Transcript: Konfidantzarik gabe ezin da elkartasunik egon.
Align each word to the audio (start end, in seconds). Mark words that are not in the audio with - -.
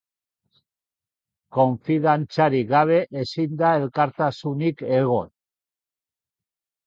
Konfidantzarik 1.57 2.71
gabe 2.71 2.97
ezin 3.23 3.53
da 3.61 3.75
elkartasunik 3.81 4.81
egon. 5.01 5.31